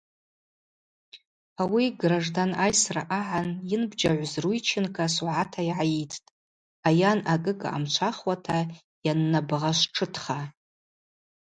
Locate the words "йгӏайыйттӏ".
5.69-6.27